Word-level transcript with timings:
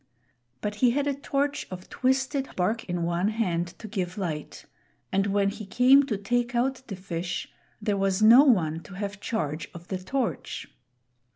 But 0.61 0.73
he 0.81 0.89
had 0.89 1.05
a 1.05 1.13
torch 1.13 1.67
of 1.69 1.87
twisted 1.87 2.47
hark 2.57 2.83
in 2.85 3.03
one 3.03 3.27
hand 3.27 3.67
to 3.77 3.87
give 3.87 4.17
light, 4.17 4.65
and 5.11 5.27
when 5.27 5.49
he 5.49 5.63
came 5.63 6.07
to 6.07 6.17
take 6.17 6.55
out 6.55 6.81
the 6.87 6.95
fish, 6.95 7.47
there 7.79 7.95
was 7.97 8.19
no 8.19 8.43
one 8.43 8.79
to 8.81 8.95
have 8.95 9.19
charge 9.19 9.69
of 9.75 9.89
the 9.89 9.99
torch. 9.99 10.65